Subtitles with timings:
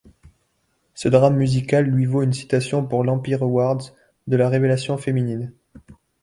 [0.95, 3.93] Ce drame musical lui vaut une citation pour l’Empire Awards
[4.25, 5.53] de la révélation féminine.